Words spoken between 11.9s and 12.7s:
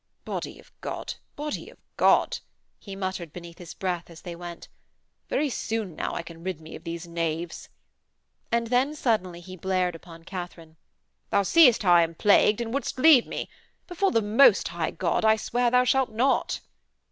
I am plagued